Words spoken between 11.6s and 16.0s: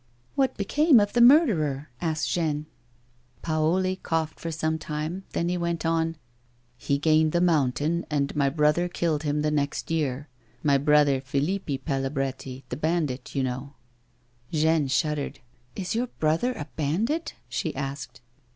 Palabretti, the bandit, you know." Jeanne shuddered, "Is